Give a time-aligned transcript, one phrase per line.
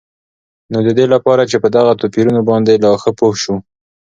[0.71, 3.55] نو ددي لپاره چې په دغه توپيرونو باندي لا ښه پوه شو